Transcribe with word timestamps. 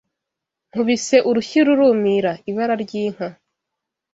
Nkubise 0.69 1.15
urushyi 1.29 1.59
rurumira 1.65 2.31
ibara 2.49 2.73
ry,inka 2.83 3.27